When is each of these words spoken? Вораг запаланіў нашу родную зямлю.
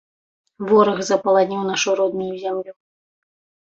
Вораг 0.71 0.99
запаланіў 1.11 1.61
нашу 1.71 1.89
родную 2.03 2.35
зямлю. 2.43 2.73